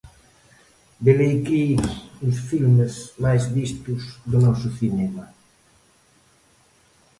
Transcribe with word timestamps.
Velaquí 1.05 1.65
os 2.27 2.37
filmes 2.49 2.93
máis 3.23 3.43
vistos 3.57 4.01
do 4.31 4.37
noso 4.45 4.69
cinema. 4.79 5.25